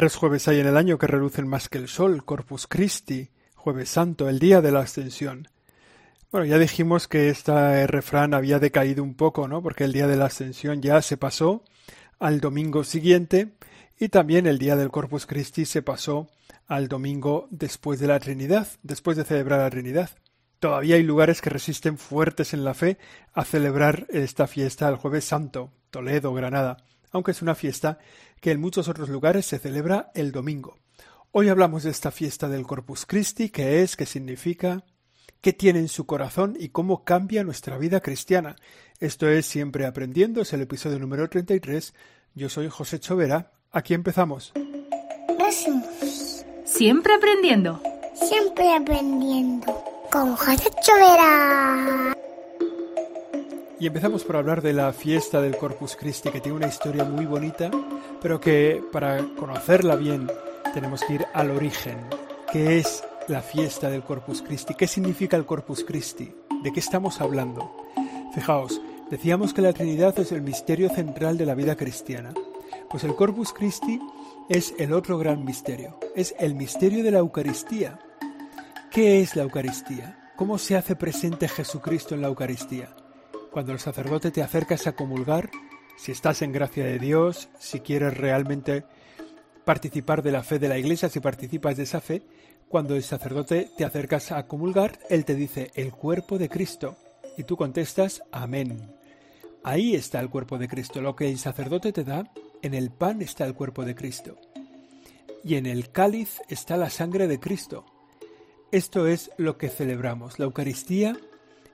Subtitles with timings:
[0.00, 3.90] Tres jueves hay en el año que relucen más que el sol, Corpus Christi, jueves
[3.90, 5.48] santo, el día de la ascensión.
[6.32, 9.62] Bueno, ya dijimos que este refrán había decaído un poco, ¿no?
[9.62, 11.64] Porque el día de la ascensión ya se pasó
[12.18, 13.52] al domingo siguiente
[13.98, 16.30] y también el día del Corpus Christi se pasó
[16.66, 20.08] al domingo después de la Trinidad, después de celebrar la Trinidad.
[20.60, 22.96] Todavía hay lugares que resisten fuertes en la fe
[23.34, 26.78] a celebrar esta fiesta el jueves santo, Toledo, Granada,
[27.10, 27.98] aunque es una fiesta
[28.40, 30.78] que en muchos otros lugares se celebra el domingo.
[31.32, 34.84] Hoy hablamos de esta fiesta del Corpus Christi, qué es, qué significa,
[35.40, 38.56] qué tiene en su corazón y cómo cambia nuestra vida cristiana.
[38.98, 41.94] Esto es Siempre Aprendiendo, es el episodio número 33.
[42.34, 43.52] Yo soy José Chovera.
[43.70, 44.52] Aquí empezamos.
[46.64, 47.82] Siempre aprendiendo.
[48.14, 49.84] Siempre aprendiendo.
[50.10, 52.14] Con José Chovera.
[53.80, 57.24] Y empezamos por hablar de la fiesta del Corpus Christi, que tiene una historia muy
[57.24, 57.70] bonita,
[58.20, 60.30] pero que para conocerla bien
[60.74, 61.96] tenemos que ir al origen.
[62.52, 64.74] ¿Qué es la fiesta del Corpus Christi?
[64.74, 66.30] ¿Qué significa el Corpus Christi?
[66.62, 67.74] ¿De qué estamos hablando?
[68.34, 72.34] Fijaos, decíamos que la Trinidad es el misterio central de la vida cristiana.
[72.90, 73.98] Pues el Corpus Christi
[74.50, 77.98] es el otro gran misterio, es el misterio de la Eucaristía.
[78.90, 80.32] ¿Qué es la Eucaristía?
[80.36, 82.94] ¿Cómo se hace presente Jesucristo en la Eucaristía?
[83.50, 85.50] Cuando el sacerdote te acercas a comulgar,
[85.96, 88.84] si estás en gracia de Dios, si quieres realmente
[89.64, 92.22] participar de la fe de la Iglesia, si participas de esa fe,
[92.68, 96.96] cuando el sacerdote te acercas a comulgar, él te dice el cuerpo de Cristo
[97.36, 98.94] y tú contestas amén.
[99.64, 101.00] Ahí está el cuerpo de Cristo.
[101.00, 102.30] Lo que el sacerdote te da
[102.62, 104.38] en el pan está el cuerpo de Cristo.
[105.42, 107.84] Y en el cáliz está la sangre de Cristo.
[108.70, 110.38] Esto es lo que celebramos.
[110.38, 111.16] La Eucaristía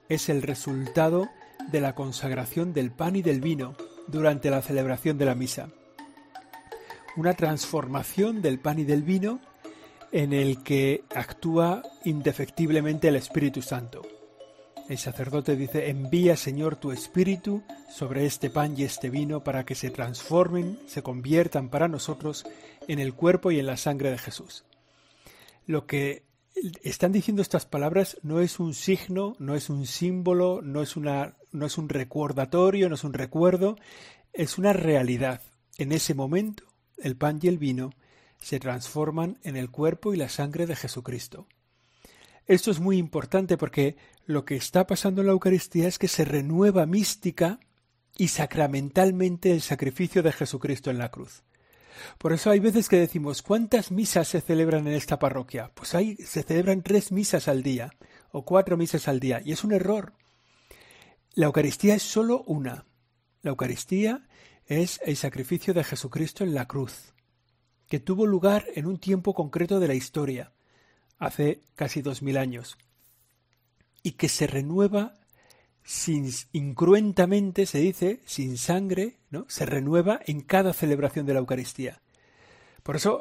[0.09, 1.29] es el resultado
[1.71, 3.75] de la consagración del pan y del vino
[4.07, 5.69] durante la celebración de la misa.
[7.17, 9.41] Una transformación del pan y del vino
[10.13, 14.03] en el que actúa indefectiblemente el Espíritu Santo.
[14.89, 19.75] El sacerdote dice, envía Señor tu Espíritu sobre este pan y este vino para que
[19.75, 22.47] se transformen, se conviertan para nosotros
[22.87, 24.65] en el cuerpo y en la sangre de Jesús.
[25.67, 26.23] Lo que
[26.83, 31.35] están diciendo estas palabras no es un signo, no es un símbolo, no es, una,
[31.57, 33.77] no es un recordatorio, no es un recuerdo,
[34.33, 35.43] es una realidad.
[35.79, 36.65] En ese momento,
[36.99, 37.93] el pan y el vino
[38.39, 41.47] se transforman en el cuerpo y la sangre de Jesucristo.
[42.47, 46.25] Esto es muy importante porque lo que está pasando en la Eucaristía es que se
[46.25, 47.59] renueva mística
[48.17, 51.43] y sacramentalmente el sacrificio de Jesucristo en la cruz.
[52.19, 55.71] Por eso hay veces que decimos, ¿cuántas misas se celebran en esta parroquia?
[55.75, 57.91] Pues hay, se celebran tres misas al día
[58.31, 60.13] o cuatro misas al día, y es un error.
[61.37, 62.87] La Eucaristía es sólo una.
[63.43, 64.27] La Eucaristía
[64.65, 67.13] es el sacrificio de Jesucristo en la cruz,
[67.89, 70.55] que tuvo lugar en un tiempo concreto de la historia
[71.19, 72.79] hace casi dos mil años,
[74.03, 75.13] y que se renueva
[75.85, 79.45] sin, incruentamente, se dice, sin sangre, ¿no?
[79.47, 82.01] se renueva en cada celebración de la Eucaristía.
[82.83, 83.21] Por eso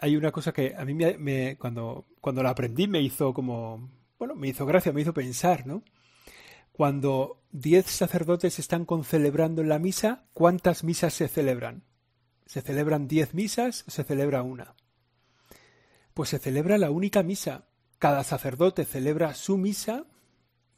[0.00, 4.34] hay una cosa que a mí me, cuando, cuando la aprendí me hizo como, bueno,
[4.36, 5.82] me hizo gracia, me hizo pensar, ¿no?
[6.72, 11.84] Cuando diez sacerdotes están concelebrando la misa, ¿cuántas misas se celebran?
[12.46, 14.74] ¿Se celebran diez misas o se celebra una?
[16.14, 17.68] Pues se celebra la única misa.
[17.98, 20.06] Cada sacerdote celebra su misa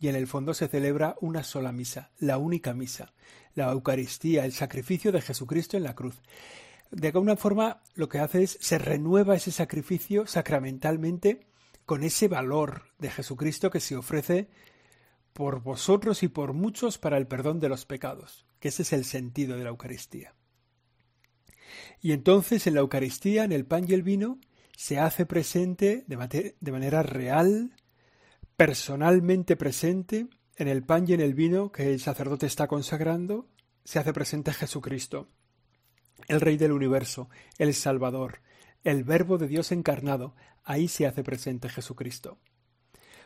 [0.00, 3.14] y en el fondo se celebra una sola misa, la única misa,
[3.54, 6.20] la Eucaristía, el sacrificio de Jesucristo en la cruz.
[6.90, 11.46] De alguna forma lo que hace es se renueva ese sacrificio sacramentalmente
[11.86, 14.48] con ese valor de Jesucristo que se ofrece
[15.34, 19.04] por vosotros y por muchos para el perdón de los pecados, que ese es el
[19.04, 20.34] sentido de la Eucaristía.
[22.00, 24.38] Y entonces en la Eucaristía, en el pan y el vino,
[24.76, 27.74] se hace presente de, de manera real,
[28.56, 33.48] personalmente presente, en el pan y en el vino que el sacerdote está consagrando,
[33.84, 35.28] se hace presente Jesucristo,
[36.28, 37.28] el Rey del universo,
[37.58, 38.40] el Salvador,
[38.84, 42.38] el Verbo de Dios encarnado, ahí se hace presente Jesucristo.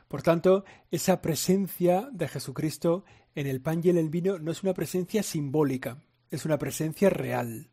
[0.08, 4.62] Por tanto, esa presencia de Jesucristo en el pan y en el vino no es
[4.62, 7.68] una presencia simbólica, es una presencia real.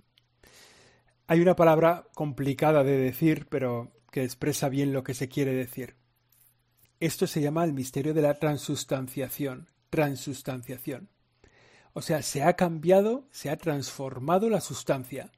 [1.28, 5.96] Hay una palabra complicada de decir, pero que expresa bien lo que se quiere decir.
[7.00, 9.68] Esto se llama el misterio de la transustanciación.
[9.90, 11.10] Transustanciación.
[11.94, 15.32] O sea, se ha cambiado, se ha transformado la sustancia.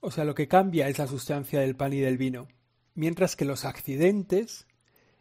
[0.00, 2.48] O sea, lo que cambia es la sustancia del pan y del vino,
[2.94, 4.66] mientras que los accidentes,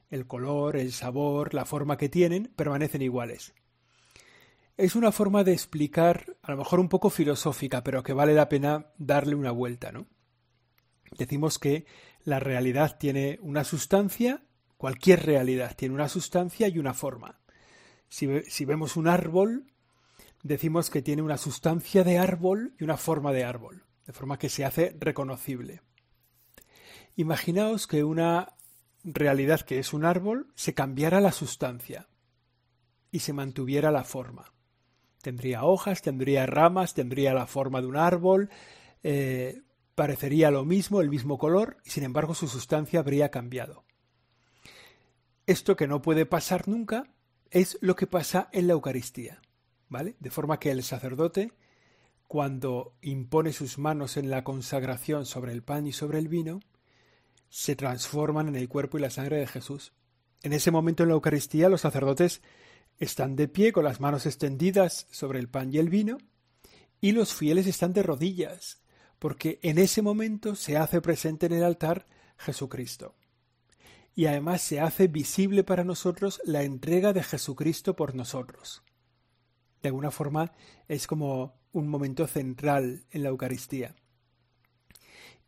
[0.09, 3.53] el color, el sabor, la forma que tienen, permanecen iguales.
[4.77, 8.49] Es una forma de explicar, a lo mejor un poco filosófica, pero que vale la
[8.49, 10.07] pena darle una vuelta, ¿no?
[11.17, 11.85] Decimos que
[12.23, 14.43] la realidad tiene una sustancia,
[14.77, 17.39] cualquier realidad tiene una sustancia y una forma.
[18.07, 19.65] Si, si vemos un árbol,
[20.43, 24.49] decimos que tiene una sustancia de árbol y una forma de árbol, de forma que
[24.49, 25.81] se hace reconocible.
[27.15, 28.53] Imaginaos que una
[29.13, 32.07] realidad que es un árbol se cambiara la sustancia
[33.11, 34.53] y se mantuviera la forma.
[35.21, 38.49] Tendría hojas, tendría ramas, tendría la forma de un árbol,
[39.03, 39.61] eh,
[39.95, 43.83] parecería lo mismo, el mismo color, y sin embargo su sustancia habría cambiado.
[45.45, 47.11] Esto que no puede pasar nunca
[47.51, 49.41] es lo que pasa en la Eucaristía,
[49.89, 50.15] ¿vale?
[50.19, 51.51] De forma que el sacerdote,
[52.27, 56.61] cuando impone sus manos en la consagración sobre el pan y sobre el vino,
[57.49, 59.93] se transforman en el cuerpo y la sangre de Jesús.
[60.41, 62.41] En ese momento en la Eucaristía los sacerdotes
[62.97, 66.17] están de pie con las manos extendidas sobre el pan y el vino,
[67.01, 68.81] y los fieles están de rodillas,
[69.19, 72.07] porque en ese momento se hace presente en el altar
[72.37, 73.15] Jesucristo.
[74.15, 78.83] Y además se hace visible para nosotros la entrega de Jesucristo por nosotros.
[79.81, 80.51] De alguna forma
[80.87, 83.95] es como un momento central en la Eucaristía.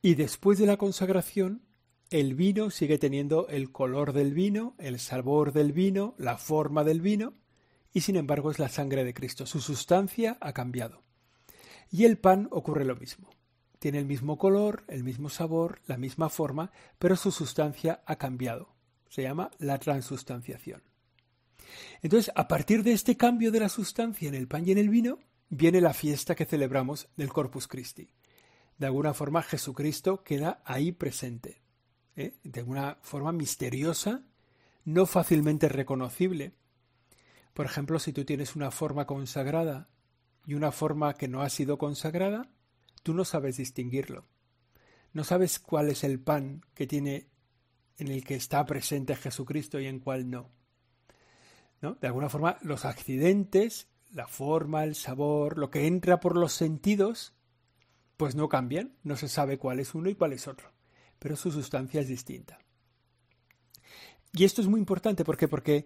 [0.01, 1.63] Y después de la consagración,
[2.11, 6.99] el vino sigue teniendo el color del vino, el sabor del vino, la forma del
[6.99, 7.33] vino,
[7.93, 9.45] y sin embargo es la sangre de Cristo.
[9.45, 11.03] Su sustancia ha cambiado.
[11.89, 13.29] Y el pan ocurre lo mismo.
[13.79, 18.75] Tiene el mismo color, el mismo sabor, la misma forma, pero su sustancia ha cambiado.
[19.07, 20.83] Se llama la transustanciación.
[22.01, 24.89] Entonces, a partir de este cambio de la sustancia en el pan y en el
[24.89, 25.19] vino,
[25.49, 28.09] viene la fiesta que celebramos del Corpus Christi.
[28.77, 31.60] De alguna forma Jesucristo queda ahí presente.
[32.15, 32.37] ¿Eh?
[32.43, 34.23] de una forma misteriosa,
[34.85, 36.53] no fácilmente reconocible.
[37.53, 39.89] Por ejemplo, si tú tienes una forma consagrada
[40.45, 42.49] y una forma que no ha sido consagrada,
[43.03, 44.25] tú no sabes distinguirlo.
[45.13, 47.27] No sabes cuál es el pan que tiene
[47.97, 50.29] en el que está presente Jesucristo y en cuál.
[50.29, 50.49] ¿No?
[51.81, 57.33] De alguna forma, los accidentes, la forma, el sabor, lo que entra por los sentidos,
[58.17, 60.71] pues no cambian, no se sabe cuál es uno y cuál es otro
[61.21, 62.57] pero su sustancia es distinta.
[64.33, 65.47] Y esto es muy importante ¿por qué?
[65.47, 65.85] porque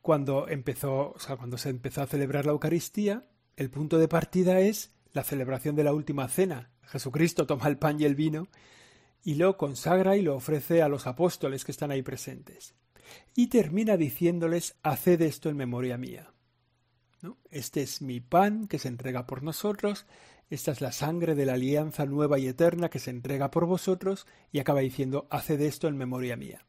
[0.00, 5.24] cuando empezó, cuando se empezó a celebrar la Eucaristía, el punto de partida es la
[5.24, 6.70] celebración de la última cena.
[6.82, 8.46] Jesucristo toma el pan y el vino
[9.24, 12.76] y lo consagra y lo ofrece a los apóstoles que están ahí presentes.
[13.34, 16.32] Y termina diciéndoles, haced esto en memoria mía.
[17.50, 20.06] Este es mi pan que se entrega por nosotros,
[20.48, 24.26] esta es la sangre de la alianza nueva y eterna que se entrega por vosotros
[24.52, 26.64] y acaba diciendo, haced esto en memoria mía.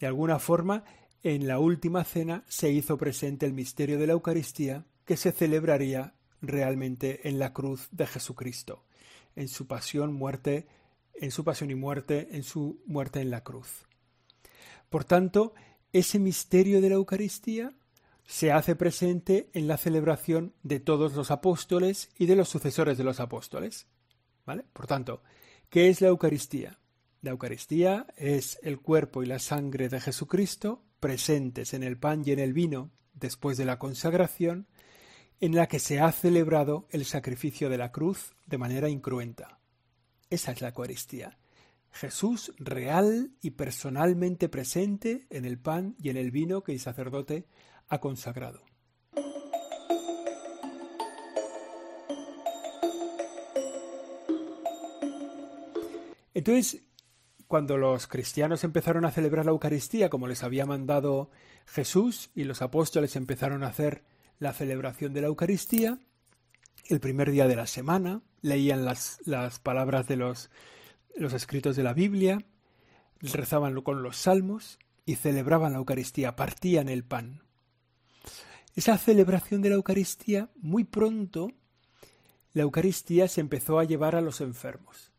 [0.00, 0.84] De alguna forma,
[1.22, 6.14] en la última cena se hizo presente el misterio de la Eucaristía que se celebraría
[6.40, 8.84] realmente en la cruz de Jesucristo,
[9.36, 10.66] en su pasión, muerte,
[11.14, 13.86] en su pasión y muerte, en su muerte en la cruz.
[14.88, 15.54] Por tanto,
[15.92, 17.72] ese misterio de la Eucaristía
[18.32, 23.04] se hace presente en la celebración de todos los apóstoles y de los sucesores de
[23.04, 23.86] los apóstoles.
[24.46, 24.64] ¿Vale?
[24.72, 25.22] Por tanto,
[25.68, 26.78] ¿qué es la Eucaristía?
[27.20, 32.32] La Eucaristía es el cuerpo y la sangre de Jesucristo presentes en el pan y
[32.32, 34.66] en el vino después de la consagración,
[35.38, 39.60] en la que se ha celebrado el sacrificio de la cruz de manera incruenta.
[40.30, 41.36] Esa es la Eucaristía.
[41.90, 47.44] Jesús real y personalmente presente en el pan y en el vino que el sacerdote
[48.00, 48.62] consagrado.
[56.34, 56.82] Entonces,
[57.46, 61.30] cuando los cristianos empezaron a celebrar la Eucaristía como les había mandado
[61.66, 64.04] Jesús y los apóstoles empezaron a hacer
[64.38, 65.98] la celebración de la Eucaristía,
[66.88, 70.50] el primer día de la semana leían las, las palabras de los,
[71.14, 72.44] los escritos de la Biblia,
[73.20, 77.41] rezaban con los salmos y celebraban la Eucaristía, partían el pan.
[78.74, 81.52] Esa celebración de la Eucaristía, muy pronto,
[82.54, 85.12] la Eucaristía se empezó a llevar a los enfermos.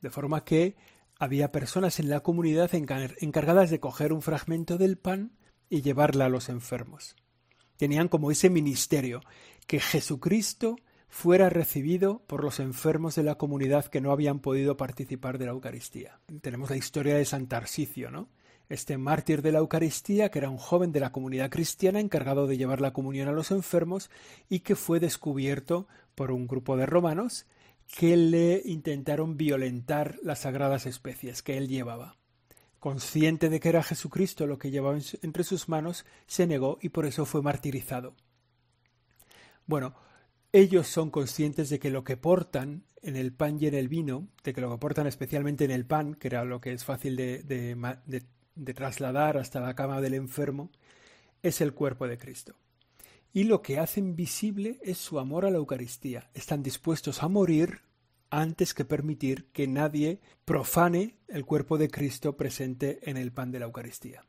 [0.00, 0.76] De forma que
[1.18, 5.32] había personas en la comunidad encargadas de coger un fragmento del pan
[5.68, 7.16] y llevarla a los enfermos.
[7.76, 9.20] Tenían como ese ministerio,
[9.66, 10.76] que Jesucristo
[11.08, 15.52] fuera recibido por los enfermos de la comunidad que no habían podido participar de la
[15.52, 16.20] Eucaristía.
[16.42, 18.28] Tenemos la historia de San Tarsicio, ¿no?
[18.68, 22.58] Este mártir de la Eucaristía, que era un joven de la comunidad cristiana encargado de
[22.58, 24.10] llevar la comunión a los enfermos
[24.48, 27.46] y que fue descubierto por un grupo de romanos
[27.96, 32.16] que le intentaron violentar las sagradas especies que él llevaba.
[32.78, 37.06] Consciente de que era Jesucristo lo que llevaba entre sus manos, se negó y por
[37.06, 38.14] eso fue martirizado.
[39.66, 39.94] Bueno,
[40.52, 44.28] ellos son conscientes de que lo que portan en el pan y en el vino,
[44.44, 47.16] de que lo que portan especialmente en el pan, que era lo que es fácil
[47.16, 48.22] de, de
[48.74, 50.70] trasladar hasta la cama del enfermo,
[51.42, 52.54] es el cuerpo de Cristo.
[53.32, 56.30] Y lo que hacen visible es su amor a la Eucaristía.
[56.34, 57.82] Están dispuestos a morir
[58.30, 63.58] antes que permitir que nadie profane el cuerpo de Cristo presente en el pan de
[63.58, 64.24] la Eucaristía.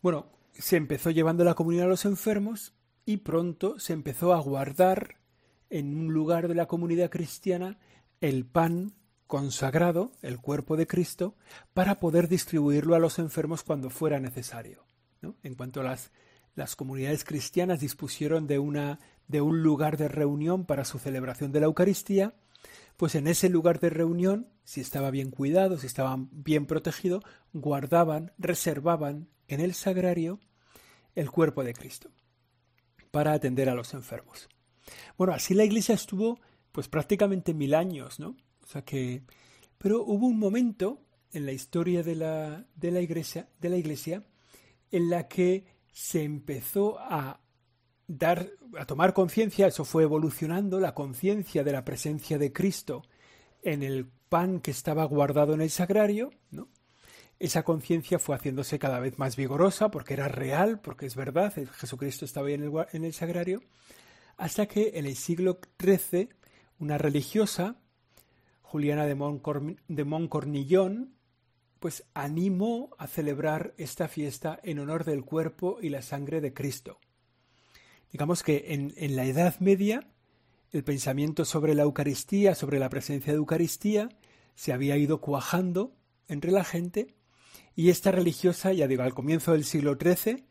[0.00, 2.74] Bueno, se empezó llevando la comunión a los enfermos
[3.04, 5.16] y pronto se empezó a guardar
[5.70, 7.78] en un lugar de la comunidad cristiana
[8.20, 8.92] el pan
[9.32, 11.34] consagrado, el cuerpo de Cristo,
[11.72, 14.84] para poder distribuirlo a los enfermos cuando fuera necesario.
[15.42, 16.12] En cuanto las,
[16.54, 18.98] las comunidades cristianas dispusieron de, una,
[19.28, 22.34] de un lugar de reunión para su celebración de la Eucaristía,
[22.98, 27.22] pues en ese lugar de reunión, si estaba bien cuidado, si estaba bien protegido,
[27.54, 30.40] guardaban, reservaban en el sagrario
[31.14, 32.10] el cuerpo de Cristo
[33.10, 34.50] para atender a los enfermos.
[35.16, 36.38] Bueno, así la iglesia estuvo
[36.70, 38.36] pues prácticamente mil años, ¿no?
[38.62, 39.22] O sea que
[39.82, 41.00] pero hubo un momento
[41.32, 44.22] en la historia de la, de la iglesia, de la iglesia
[44.92, 47.40] en la que se empezó a
[48.06, 53.02] dar a tomar conciencia, eso fue evolucionando, la conciencia de la presencia de Cristo
[53.62, 56.68] en el pan que estaba guardado en el sagrario, ¿no?
[57.38, 62.24] Esa conciencia fue haciéndose cada vez más vigorosa porque era real, porque es verdad, Jesucristo
[62.24, 63.62] estaba ahí en el, en el sagrario,
[64.36, 66.28] hasta que en el siglo XIII
[66.78, 67.81] una religiosa,
[68.72, 71.14] Juliana de, de Montcornillon,
[71.78, 76.98] pues animó a celebrar esta fiesta en honor del cuerpo y la sangre de Cristo.
[78.12, 80.08] Digamos que en, en la Edad Media
[80.70, 84.08] el pensamiento sobre la Eucaristía, sobre la presencia de Eucaristía,
[84.54, 85.94] se había ido cuajando
[86.26, 87.14] entre la gente
[87.76, 90.46] y esta religiosa, ya digo, al comienzo del siglo XIII,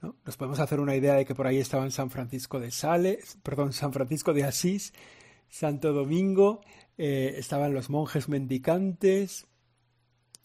[0.00, 0.16] ¿no?
[0.24, 3.74] nos podemos hacer una idea de que por ahí estaban San Francisco de Sales, perdón,
[3.74, 4.94] San Francisco de Asís,
[5.50, 6.62] Santo Domingo,
[6.98, 9.46] eh, estaban los monjes mendicantes,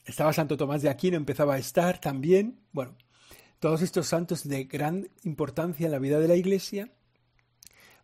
[0.05, 2.60] estaba Santo Tomás de Aquino, empezaba a estar también.
[2.72, 2.96] Bueno,
[3.60, 6.91] todos estos santos de gran importancia en la vida de la Iglesia,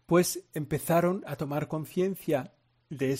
[0.05, 2.53] pues empezaron a tomar conciencia
[2.89, 3.17] de,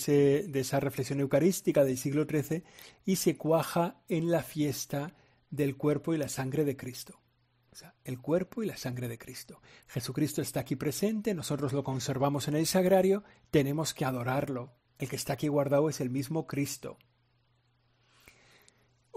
[0.47, 2.63] de esa reflexión eucarística del siglo XIII
[3.05, 5.13] y se cuaja en la fiesta
[5.49, 7.19] del cuerpo y la sangre de Cristo.
[7.71, 9.61] O sea, el cuerpo y la sangre de Cristo.
[9.87, 14.73] Jesucristo está aquí presente, nosotros lo conservamos en el sagrario, tenemos que adorarlo.
[14.99, 16.97] El que está aquí guardado es el mismo Cristo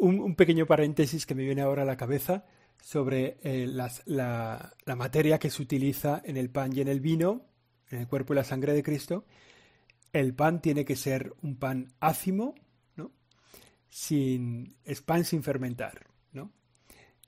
[0.00, 2.44] un, pequeño paréntesis que me viene ahora a la cabeza
[2.82, 7.46] sobre eh, la, materia que se utiliza en el pan y en el vino,
[7.90, 9.26] en el cuerpo y la sangre de Cristo.
[10.12, 12.54] El pan tiene que ser un pan ácimo,
[12.96, 13.12] ¿no?
[13.88, 16.50] Sin, es pan sin fermentar, ¿no?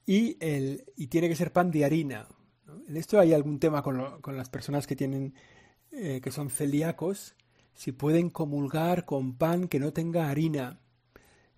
[0.07, 2.27] Y, el, y tiene que ser pan de harina.
[2.89, 5.35] En esto hay algún tema con, con las personas que tienen,
[5.93, 7.37] eh, que son celíacos,
[7.75, 10.81] si pueden comulgar con pan que no tenga harina,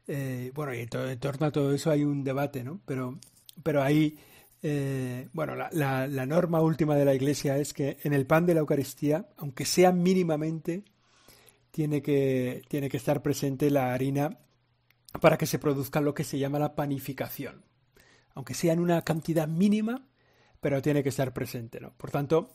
[0.07, 2.81] eh, bueno, y en, torno a todo eso hay un debate, ¿no?
[2.85, 3.19] Pero,
[3.63, 4.19] pero ahí,
[4.63, 8.55] eh, bueno, la, la, norma última de la Iglesia es que en el pan de
[8.55, 10.85] la Eucaristía, aunque sea mínimamente,
[11.71, 14.39] tiene que, tiene que estar presente la harina
[15.21, 17.65] para que se produzca lo que se llama la panificación.
[18.35, 20.07] Aunque sea en una cantidad mínima,
[20.61, 21.93] pero tiene que estar presente, ¿no?
[21.97, 22.51] Por tanto,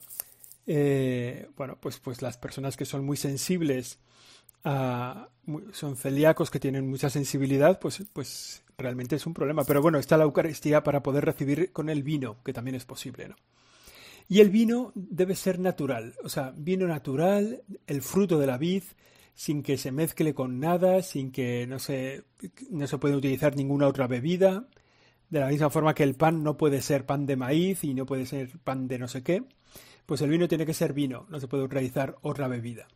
[0.71, 3.97] eh, bueno, pues, pues las personas que son muy sensibles
[4.63, 9.63] son celíacos que tienen mucha sensibilidad, pues, pues realmente es un problema.
[9.63, 13.29] Pero bueno, está la Eucaristía para poder recibir con el vino, que también es posible,
[13.29, 13.35] ¿no?
[14.27, 18.83] Y el vino debe ser natural, o sea, vino natural, el fruto de la vid,
[19.33, 22.25] sin que se mezcle con nada, sin que no se,
[22.69, 24.67] no se puede utilizar ninguna otra bebida,
[25.31, 28.05] de la misma forma que el pan no puede ser pan de maíz y no
[28.05, 29.45] puede ser pan de no sé qué,
[30.09, 32.87] pues el vino tiene que ser vino, no se puede utilizar otra bebida.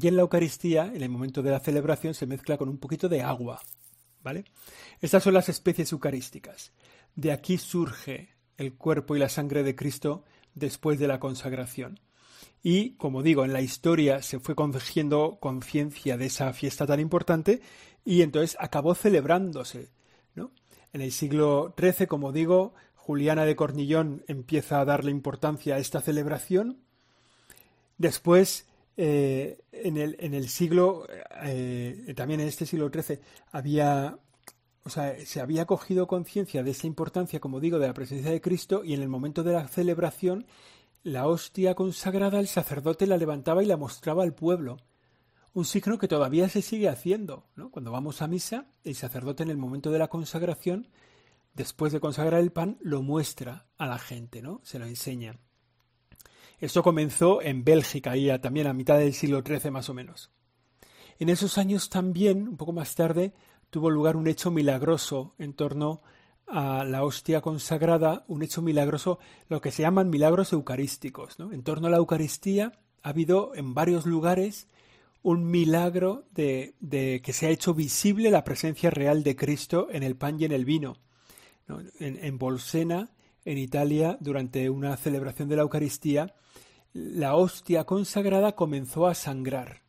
[0.00, 3.08] Y en la Eucaristía, en el momento de la celebración, se mezcla con un poquito
[3.08, 3.60] de agua.
[4.22, 4.44] ¿Vale?
[5.00, 6.70] Estas son las especies eucarísticas.
[7.16, 10.22] De aquí surge el cuerpo y la sangre de Cristo
[10.54, 11.98] después de la consagración.
[12.62, 17.62] Y, como digo, en la historia se fue cogiendo conciencia de esa fiesta tan importante
[18.04, 19.90] y entonces acabó celebrándose.
[20.36, 20.52] ¿no?
[20.92, 22.74] En el siglo XIII, como digo,
[23.04, 26.78] Juliana de Cornillón empieza a darle importancia a esta celebración.
[27.98, 31.08] Después eh, en, el, en, el, siglo,
[31.42, 33.18] eh, también en este siglo XIII,
[33.50, 34.20] había,
[34.84, 38.40] o sea, se había cogido conciencia de esa importancia, como digo, de la presencia de
[38.40, 40.46] Cristo y en el momento de la celebración,
[41.02, 44.76] la hostia consagrada, el sacerdote la levantaba y la mostraba al pueblo.
[45.54, 47.72] Un signo que todavía se sigue haciendo, ¿no?
[47.72, 50.86] Cuando vamos a misa, el sacerdote en el momento de la consagración,
[51.54, 54.60] después de consagrar el pan, lo muestra a la gente, ¿no?
[54.64, 55.38] Se lo enseña.
[56.58, 60.30] Esto comenzó en Bélgica, ahí también a mitad del siglo XIII más o menos.
[61.18, 63.34] En esos años también, un poco más tarde,
[63.70, 66.02] tuvo lugar un hecho milagroso en torno
[66.46, 69.18] a la hostia consagrada, un hecho milagroso,
[69.48, 71.36] lo que se llaman milagros eucarísticos.
[71.38, 74.68] En torno a la Eucaristía ha habido en varios lugares
[75.22, 76.74] un milagro de,
[77.24, 80.52] que se ha hecho visible la presencia real de Cristo en el pan y en
[80.52, 80.96] el vino.
[81.68, 83.10] En, en Bolsena,
[83.44, 86.34] en Italia, durante una celebración de la Eucaristía,
[86.92, 89.82] la hostia consagrada comenzó a sangrar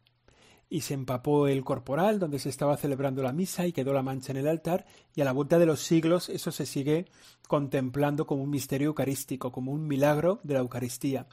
[0.73, 4.31] y se empapó el corporal donde se estaba celebrando la misa y quedó la mancha
[4.31, 7.05] en el altar y a la vuelta de los siglos eso se sigue
[7.47, 11.27] contemplando como un misterio eucarístico, como un milagro de la Eucaristía.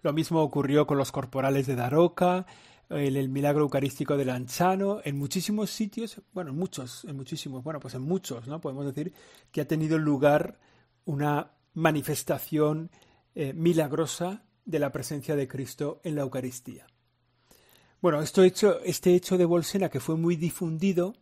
[0.00, 2.46] Lo mismo ocurrió con los corporales de Daroca,
[2.92, 7.94] el, milagro eucarístico de Lanchano, en muchísimos sitios, bueno, en muchos, en muchísimos, bueno, pues
[7.94, 8.60] en muchos, ¿no?
[8.60, 9.12] Podemos decir
[9.50, 10.58] que ha tenido lugar
[11.04, 12.90] una manifestación
[13.34, 16.86] eh, milagrosa de la presencia de Cristo en la Eucaristía.
[18.00, 21.14] Bueno, esto hecho, este hecho de Bolsena, que fue muy difundido,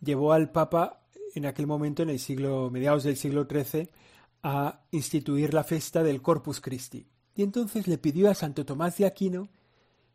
[0.00, 1.02] llevó al Papa
[1.34, 3.90] en aquel momento, en el siglo, mediados del siglo XIII,
[4.42, 7.06] a instituir la fiesta del Corpus Christi.
[7.34, 9.48] Y entonces le pidió a Santo Tomás de Aquino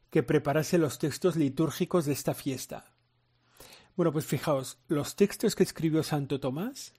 [0.10, 2.94] que preparase los textos litúrgicos de esta fiesta.
[3.96, 6.94] Bueno, pues fijaos, los textos que escribió Santo Tomás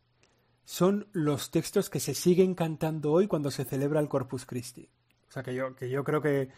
[0.65, 4.91] son los textos que se siguen cantando hoy cuando se celebra el Corpus Christi.
[5.29, 6.51] O sea que yo, que yo creo que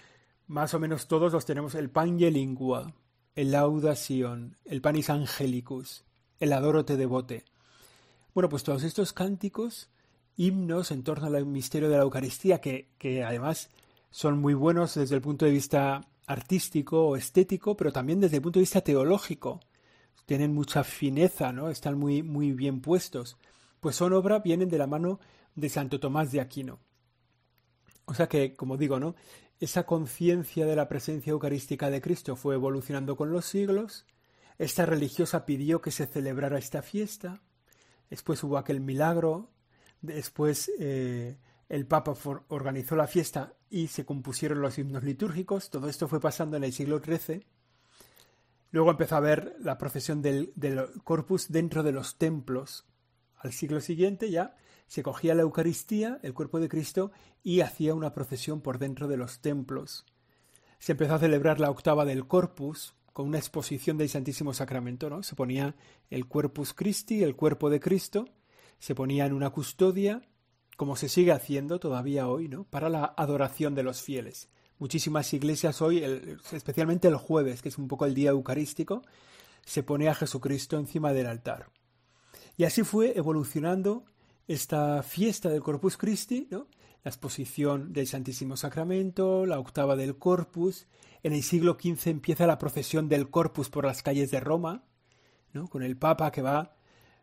[0.47, 2.92] más o menos todos los tenemos el Lingua,
[3.35, 6.04] el Laudación, el Panis Angelicus,
[6.40, 7.45] el Adoro te devote.
[8.35, 9.90] Bueno, pues todos estos cánticos,
[10.37, 13.71] himnos en torno al misterio de la Eucaristía, que, que además
[14.11, 18.43] son muy buenos desde el punto de vista artístico o estético, pero también desde el
[18.43, 19.61] punto de vista teológico.
[20.27, 21.71] Tienen mucha fineza, ¿no?
[21.71, 23.37] Están muy, muy bien puestos.
[23.81, 25.19] Pues son obra, vienen de la mano
[25.57, 26.79] de Santo Tomás de Aquino.
[28.05, 29.17] O sea que, como digo, ¿no?
[29.59, 34.07] Esa conciencia de la presencia eucarística de Cristo fue evolucionando con los siglos.
[34.57, 37.43] Esta religiosa pidió que se celebrara esta fiesta.
[38.09, 39.51] Después hubo aquel milagro.
[40.01, 41.38] Después eh,
[41.69, 42.14] el Papa
[42.49, 45.70] organizó la fiesta y se compusieron los himnos litúrgicos.
[45.70, 47.46] Todo esto fue pasando en el siglo XIII.
[48.72, 52.85] Luego empezó a ver la procesión del, del corpus dentro de los templos.
[53.37, 54.56] Al siglo siguiente ya
[54.87, 57.12] se cogía la Eucaristía, el cuerpo de Cristo,
[57.44, 60.04] y hacía una procesión por dentro de los templos.
[60.80, 65.22] Se empezó a celebrar la octava del Corpus, con una exposición del Santísimo Sacramento, ¿no?
[65.22, 65.76] Se ponía
[66.11, 68.28] el Corpus Christi, el cuerpo de Cristo,
[68.78, 70.22] se ponía en una custodia,
[70.81, 72.64] como se sigue haciendo todavía hoy, ¿no?
[72.64, 74.49] Para la adoración de los fieles.
[74.79, 76.03] Muchísimas iglesias hoy,
[76.53, 79.03] especialmente el jueves, que es un poco el día eucarístico,
[79.62, 81.69] se pone a Jesucristo encima del altar.
[82.57, 84.07] Y así fue evolucionando
[84.49, 86.66] esta fiesta del Corpus Christi, ¿no?
[87.05, 90.87] la exposición del Santísimo Sacramento, la octava del Corpus.
[91.23, 94.83] En el siglo XV empieza la procesión del Corpus por las calles de Roma,
[95.53, 95.69] ¿no?
[95.69, 96.75] con el Papa que va,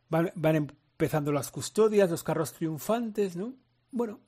[0.09, 3.53] van, empezando las custodias, los carros triunfantes, ¿no?
[3.91, 4.19] Bueno,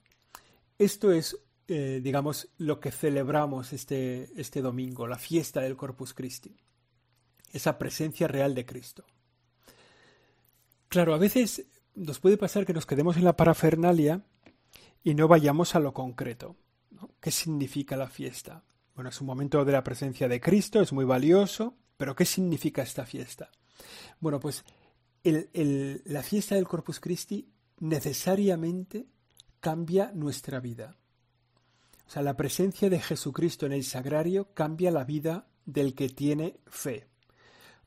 [0.77, 1.35] esto es,
[1.67, 6.55] eh, digamos, lo que celebramos este, este domingo, la fiesta del Corpus Christi,
[7.51, 9.03] esa presencia real de Cristo.
[10.89, 14.21] Claro, a veces nos puede pasar que nos quedemos en la parafernalia
[15.03, 16.55] y no vayamos a lo concreto.
[17.19, 18.63] ¿Qué significa la fiesta?
[18.93, 22.83] Bueno, es un momento de la presencia de Cristo, es muy valioso, pero ¿qué significa
[22.83, 23.49] esta fiesta?
[24.19, 24.63] Bueno, pues
[25.23, 27.47] la fiesta del Corpus Christi
[27.79, 29.07] necesariamente
[29.59, 30.97] cambia nuestra vida.
[32.07, 36.59] O sea, la presencia de Jesucristo en el sagrario cambia la vida del que tiene
[36.67, 37.07] fe.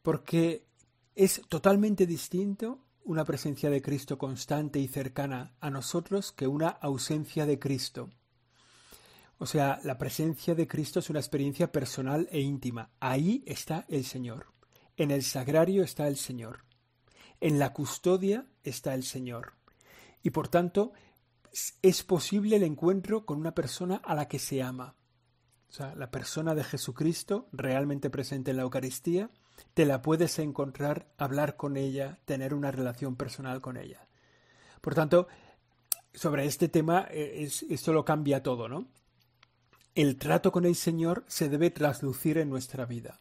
[0.02, 0.66] Porque
[1.14, 7.46] es totalmente distinto una presencia de Cristo constante y cercana a nosotros que una ausencia
[7.46, 8.10] de Cristo.
[9.38, 12.90] O sea, la presencia de Cristo es una experiencia personal e íntima.
[13.00, 14.46] Ahí está el Señor.
[14.96, 16.60] En el sagrario está el Señor.
[17.42, 19.54] En la custodia está el Señor.
[20.22, 20.92] Y por tanto,
[21.82, 24.94] es posible el encuentro con una persona a la que se ama.
[25.68, 29.28] O sea, la persona de Jesucristo realmente presente en la Eucaristía
[29.74, 34.06] te la puedes encontrar, hablar con ella, tener una relación personal con ella.
[34.80, 35.26] Por tanto,
[36.14, 38.86] sobre este tema, eh, esto lo cambia todo, ¿no?
[39.96, 43.18] El trato con el Señor se debe traslucir en nuestra vida.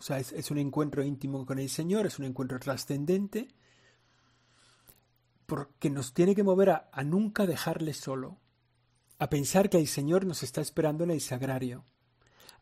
[0.00, 3.48] O sea, es, un encuentro íntimo con el Señor, es un encuentro trascendente,
[5.44, 8.38] porque nos tiene que mover a, a nunca dejarle solo,
[9.18, 11.84] a pensar que el Señor nos está esperando en el sagrario,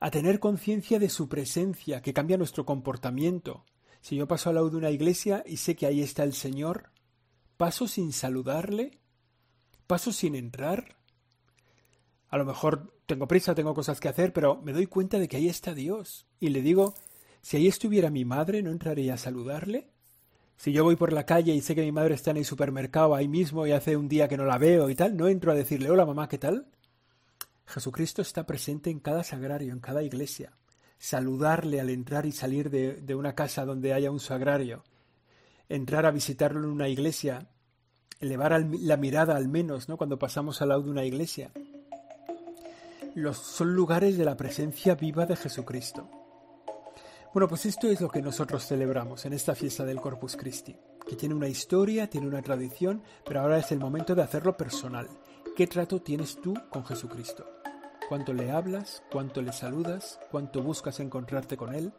[0.00, 3.64] a tener conciencia de su presencia, que cambia nuestro comportamiento.
[4.00, 6.90] Si yo paso al lado de una iglesia y sé que ahí está el Señor,
[7.56, 8.98] ¿paso sin saludarle?
[9.86, 10.96] ¿Paso sin entrar?
[12.30, 15.36] A lo mejor tengo prisa, tengo cosas que hacer, pero me doy cuenta de que
[15.36, 16.26] ahí está Dios.
[16.40, 16.94] Y le digo,
[17.42, 19.90] si ahí estuviera mi madre, ¿no entraría a saludarle?
[20.56, 23.14] Si yo voy por la calle y sé que mi madre está en el supermercado
[23.14, 25.54] ahí mismo y hace un día que no la veo y tal, ¿no entro a
[25.54, 26.66] decirle, hola mamá, ¿qué tal?
[27.64, 30.52] Jesucristo está presente en cada sagrario, en cada iglesia.
[30.98, 34.82] Saludarle al entrar y salir de, una casa donde haya un sagrario.
[35.68, 37.46] Entrar a visitarlo en una iglesia.
[38.18, 39.96] Elevar la mirada al menos, ¿no?
[39.96, 41.52] Cuando pasamos al lado de una iglesia.
[43.14, 46.17] Los, son lugares de la presencia viva de Jesucristo.
[47.38, 50.74] Bueno, pues esto es lo que nosotros celebramos en esta fiesta del Corpus Christi,
[51.08, 55.06] que tiene una historia, tiene una tradición, pero ahora es el momento de hacerlo personal.
[55.56, 57.46] ¿Qué trato tienes tú con Jesucristo?
[58.08, 59.04] ¿Cuánto le hablas?
[59.08, 60.18] ¿Cuánto le saludas?
[60.32, 61.92] ¿Cuánto buscas encontrarte con Él?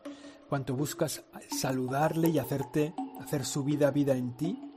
[0.50, 1.24] ¿Cuánto buscas
[1.58, 4.74] saludarle y hacerte hacer su vida vida en ti?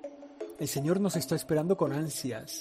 [0.60, 2.60] El Señor nos está esperando con ansias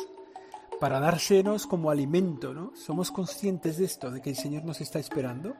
[0.79, 2.71] para dársenos como alimento, ¿no?
[2.75, 5.53] ¿Somos conscientes de esto, de que el Señor nos está esperando?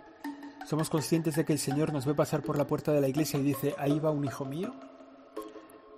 [0.65, 3.39] ¿Somos conscientes de que el Señor nos ve pasar por la puerta de la iglesia
[3.39, 4.73] y dice, ahí va un hijo mío?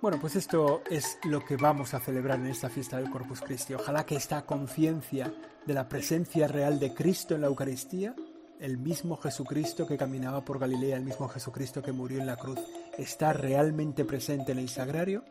[0.00, 3.74] Bueno, pues esto es lo que vamos a celebrar en esta fiesta del Corpus Christi.
[3.74, 5.32] Ojalá que esta conciencia
[5.64, 8.14] de la presencia real de Cristo en la Eucaristía,
[8.58, 12.58] el mismo Jesucristo que caminaba por Galilea, el mismo Jesucristo que murió en la cruz,
[12.98, 15.24] está realmente presente en el sagrario.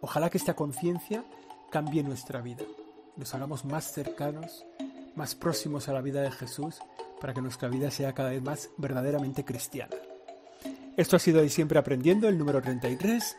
[0.00, 1.24] Ojalá que esta conciencia
[1.70, 2.64] cambie nuestra vida,
[3.16, 4.64] nos hagamos más cercanos,
[5.14, 6.80] más próximos a la vida de Jesús
[7.22, 9.94] para que nuestra vida sea cada vez más verdaderamente cristiana.
[10.96, 13.36] Esto ha sido y siempre aprendiendo el número 33.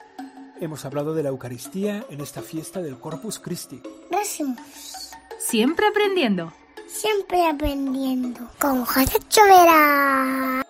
[0.62, 3.82] Hemos hablado de la Eucaristía en esta fiesta del Corpus Christi.
[4.10, 5.12] Gracias.
[5.38, 6.54] Siempre aprendiendo.
[6.88, 8.50] Siempre aprendiendo.
[8.58, 10.64] Con José Chovera.